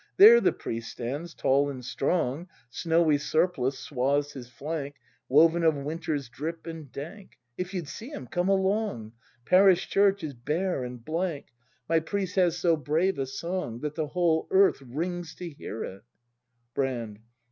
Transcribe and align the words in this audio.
There 0.17 0.41
the 0.41 0.51
priest 0.51 0.89
stands, 0.89 1.35
tall 1.35 1.69
and 1.69 1.85
strong; 1.85 2.47
Snowy 2.71 3.19
surplice 3.19 3.77
swathes 3.77 4.33
his 4.33 4.49
flank, 4.49 4.95
Woven 5.29 5.63
of 5.63 5.75
winter's 5.75 6.27
drip 6.27 6.65
and 6.65 6.91
dank. 6.91 7.37
If 7.55 7.71
you'd 7.75 7.87
see 7.87 8.09
him, 8.09 8.25
come 8.25 8.49
along; 8.49 9.11
Parish 9.45 9.87
church 9.89 10.23
is 10.23 10.33
bare 10.33 10.83
and 10.83 11.05
blank; 11.05 11.49
My 11.87 11.99
priest 11.99 12.35
has 12.37 12.57
so 12.57 12.75
brave 12.77 13.19
a 13.19 13.27
song, 13.27 13.81
That 13.81 13.93
the 13.93 14.07
whole 14.07 14.47
earth 14.49 14.81
rings 14.81 15.35
to 15.35 15.47
hear 15.51 15.83
it. 15.83 16.01
Brand. 16.73 17.19